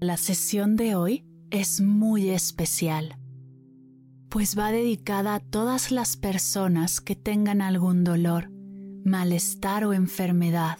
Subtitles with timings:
[0.00, 3.18] La sesión de hoy es muy especial,
[4.28, 8.48] pues va dedicada a todas las personas que tengan algún dolor,
[9.04, 10.78] malestar o enfermedad.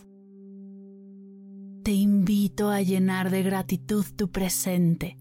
[1.83, 5.17] Te invito a llenar de gratitud tu presente,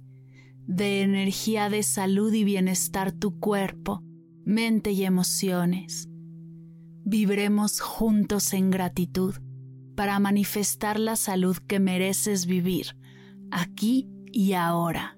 [0.67, 4.03] de energía de salud y bienestar tu cuerpo,
[4.45, 6.07] mente y emociones.
[7.03, 9.33] Vibremos juntos en gratitud
[9.95, 12.95] para manifestar la salud que mereces vivir
[13.51, 15.17] aquí y ahora.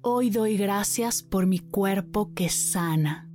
[0.00, 3.28] Hoy doy gracias por mi cuerpo que sana.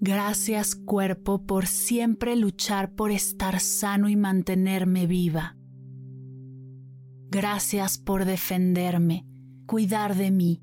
[0.00, 5.56] Gracias cuerpo por siempre luchar por estar sano y mantenerme viva.
[7.34, 9.24] Gracias por defenderme,
[9.64, 10.62] cuidar de mí,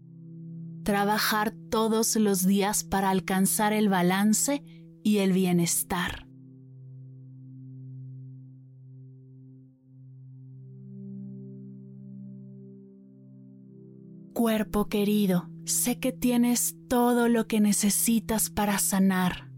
[0.83, 4.61] trabajar todos los días para alcanzar el balance
[5.03, 6.27] y el bienestar.
[14.33, 19.49] Cuerpo querido, sé que tienes todo lo que necesitas para sanar.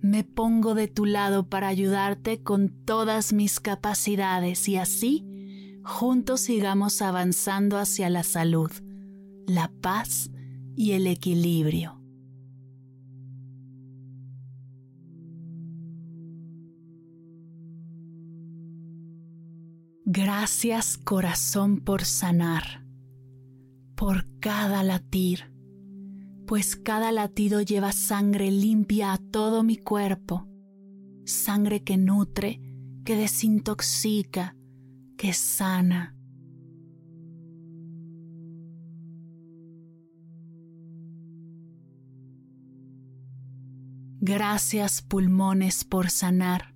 [0.00, 5.29] Me pongo de tu lado para ayudarte con todas mis capacidades y así
[5.82, 8.70] juntos sigamos avanzando hacia la salud,
[9.46, 10.30] la paz
[10.76, 12.00] y el equilibrio.
[20.12, 22.84] Gracias corazón por sanar,
[23.94, 25.52] por cada latir,
[26.48, 30.48] pues cada latido lleva sangre limpia a todo mi cuerpo,
[31.24, 32.60] sangre que nutre,
[33.04, 34.56] que desintoxica,
[35.20, 36.16] que sana.
[44.22, 46.74] Gracias pulmones por sanar,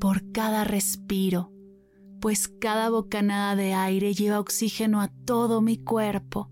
[0.00, 1.52] por cada respiro,
[2.22, 6.50] pues cada bocanada de aire lleva oxígeno a todo mi cuerpo.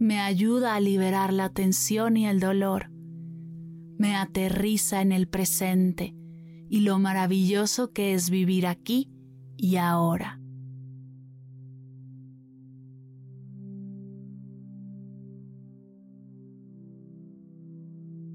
[0.00, 2.90] Me ayuda a liberar la tensión y el dolor.
[3.98, 6.16] Me aterriza en el presente
[6.68, 9.12] y lo maravilloso que es vivir aquí
[9.58, 10.40] y ahora.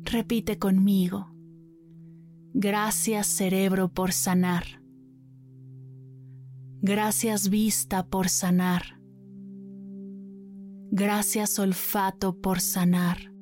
[0.04, 1.34] Repite conmigo.
[2.54, 4.64] Gracias cerebro por sanar.
[6.82, 9.00] Gracias vista por sanar.
[10.92, 13.34] Gracias olfato por sanar.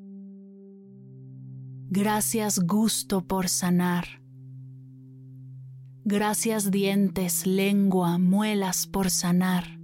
[1.90, 4.21] Gracias gusto por sanar.
[6.04, 9.80] Gracias dientes, lengua, muelas por sanar.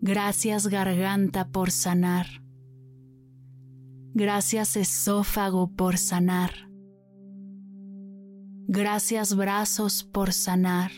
[0.00, 2.26] Gracias garganta por sanar.
[4.14, 6.50] Gracias esófago por sanar.
[8.66, 10.90] Gracias brazos por sanar.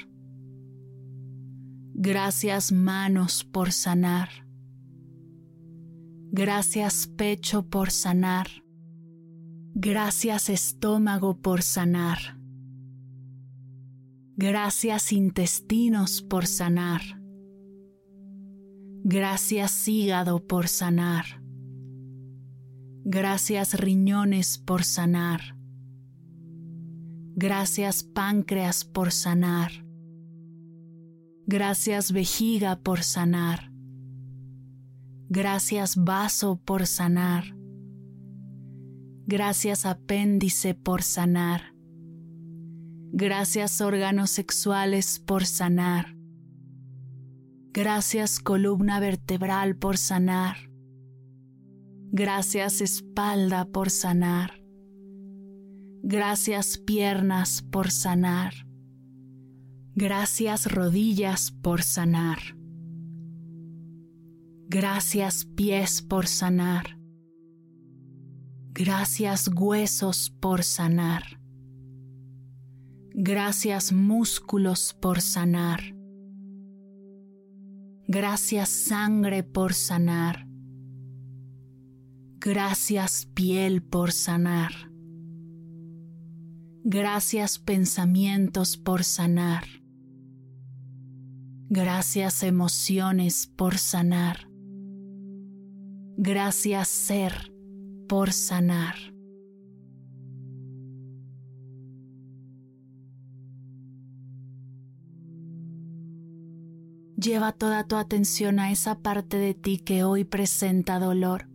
[1.92, 4.30] Gracias manos por sanar.
[6.30, 8.46] Gracias pecho por sanar.
[9.74, 12.37] Gracias estómago por sanar.
[14.40, 17.00] Gracias intestinos por sanar.
[19.02, 21.42] Gracias hígado por sanar.
[23.04, 25.56] Gracias riñones por sanar.
[27.34, 29.84] Gracias páncreas por sanar.
[31.48, 33.72] Gracias vejiga por sanar.
[35.28, 37.56] Gracias vaso por sanar.
[39.26, 41.77] Gracias apéndice por sanar.
[43.12, 46.14] Gracias órganos sexuales por sanar.
[47.72, 50.56] Gracias columna vertebral por sanar.
[52.10, 54.62] Gracias espalda por sanar.
[56.02, 58.54] Gracias piernas por sanar.
[59.94, 62.38] Gracias rodillas por sanar.
[64.68, 66.98] Gracias pies por sanar.
[68.72, 71.37] Gracias huesos por sanar.
[73.20, 75.80] Gracias músculos por sanar.
[78.06, 80.46] Gracias sangre por sanar.
[82.38, 84.70] Gracias piel por sanar.
[86.84, 89.64] Gracias pensamientos por sanar.
[91.70, 94.48] Gracias emociones por sanar.
[96.16, 97.52] Gracias ser
[98.08, 99.17] por sanar.
[107.20, 111.48] Lleva toda tu atención a esa parte de ti que hoy presenta dolor,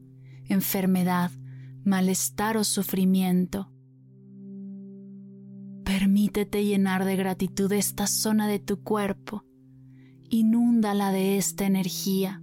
[0.49, 1.31] enfermedad,
[1.85, 3.71] malestar o sufrimiento.
[5.85, 9.45] Permítete llenar de gratitud esta zona de tu cuerpo.
[10.29, 12.41] Inúndala de esta energía.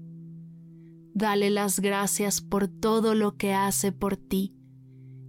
[1.13, 4.55] Dale las gracias por todo lo que hace por ti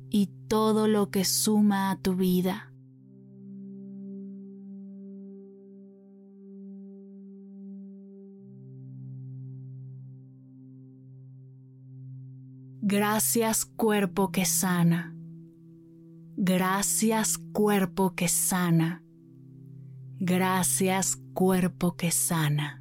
[0.09, 2.70] y todo lo que suma a tu vida.
[12.83, 15.13] Gracias cuerpo que sana.
[16.35, 19.03] Gracias cuerpo que sana.
[20.19, 22.80] Gracias cuerpo que sana.